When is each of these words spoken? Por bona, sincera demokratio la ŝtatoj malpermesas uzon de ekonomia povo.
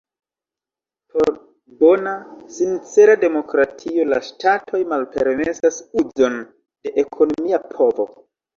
Por 1.11 1.29
bona, 1.83 2.13
sincera 2.55 3.17
demokratio 3.25 4.07
la 4.15 4.19
ŝtatoj 4.31 4.81
malpermesas 4.97 5.81
uzon 6.05 6.43
de 6.65 6.97
ekonomia 7.07 7.65
povo. 7.79 8.11